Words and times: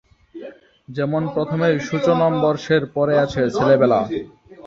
যেমন 0.87 1.23
প্রথমেই 1.35 1.75
সূচনম্বরশের 1.87 2.83
পরে 2.95 3.13
আছে 3.17 3.41
'ছেলেবেলা'। 3.47 4.01